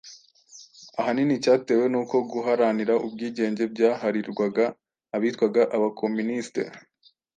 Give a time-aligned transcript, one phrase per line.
[0.99, 4.65] ahanini cyatewe nuko guharanira ubwigenge byaharirwaga
[5.15, 6.61] abitwaga "abakomuniste":